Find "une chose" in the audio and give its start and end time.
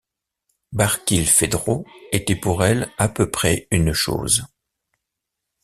3.69-4.43